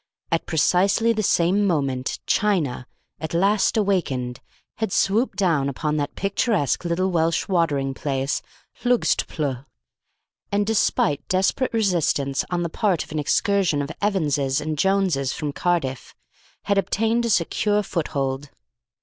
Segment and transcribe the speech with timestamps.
[0.31, 2.87] At precisely the same moment China,
[3.19, 4.39] at last awakened,
[4.77, 8.41] had swooped down upon that picturesque little Welsh watering place,
[8.83, 9.63] Lllgxtplll,
[10.51, 15.53] and, despite desperate resistance on the part of an excursion of Evanses and Joneses from
[15.53, 16.15] Cardiff,
[16.63, 18.49] had obtained a secure foothold.